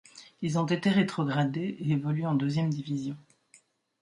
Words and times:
Ils 0.41 0.57
ont 0.57 0.65
été 0.65 0.89
rétrogradés 0.89 1.77
et 1.79 1.91
évoluent 1.91 2.25
en 2.25 2.33
deuxième 2.33 2.71
division. 2.71 3.15